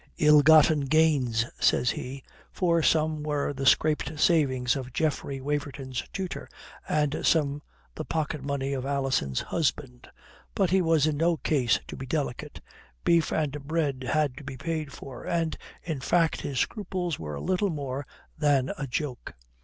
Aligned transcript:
"Ill 0.17 0.41
gotten 0.41 0.79
gains," 0.79 1.45
says 1.59 1.91
he, 1.91 2.23
for 2.51 2.81
some 2.81 3.21
were 3.21 3.53
the 3.53 3.67
scraped 3.67 4.19
savings 4.19 4.75
of 4.75 4.91
Geoffrey 4.91 5.39
Waverton's 5.39 6.03
tutor 6.11 6.49
and 6.89 7.23
some 7.23 7.61
the 7.93 8.03
pocket 8.03 8.41
money 8.41 8.73
of 8.73 8.83
Alison's 8.83 9.41
husband. 9.41 10.09
But 10.55 10.71
he 10.71 10.81
was 10.81 11.05
in 11.05 11.17
no 11.17 11.37
case 11.37 11.79
to 11.87 11.95
be 11.95 12.07
delicate. 12.07 12.61
Beef 13.03 13.31
and 13.31 13.63
bread 13.67 14.03
had 14.11 14.35
to 14.37 14.43
be 14.43 14.57
paid 14.57 14.91
for, 14.91 15.23
and, 15.23 15.55
in 15.83 15.99
fact, 15.99 16.41
his 16.41 16.57
scruples 16.57 17.19
were 17.19 17.39
little 17.39 17.69
more 17.69 18.07
than 18.35 18.71
a 18.79 18.87
joke. 18.87 19.35